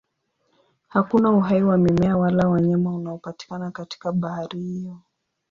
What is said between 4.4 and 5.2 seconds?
hiyo.